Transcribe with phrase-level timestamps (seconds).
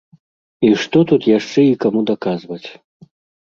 [0.69, 2.63] І што тут яшчэ і каму даказваць?